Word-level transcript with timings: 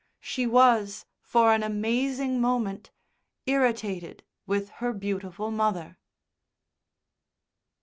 she 0.19 0.47
was, 0.47 1.05
for 1.21 1.53
an 1.53 1.61
amazing 1.61 2.41
moment, 2.41 2.89
irritated 3.45 4.23
with 4.47 4.69
her 4.81 4.93
beautiful 4.93 5.51
mother. 5.51 5.99